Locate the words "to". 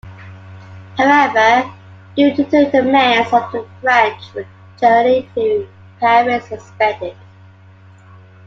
2.35-2.43, 5.35-5.69